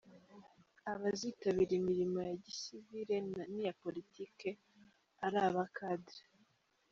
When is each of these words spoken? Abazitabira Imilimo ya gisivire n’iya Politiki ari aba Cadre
Abazitabira 0.91 1.73
Imilimo 1.79 2.19
ya 2.27 2.35
gisivire 2.43 3.15
n’iya 3.53 3.73
Politiki 3.83 4.49
ari 5.25 5.37
aba 5.47 5.63
Cadre 5.77 6.19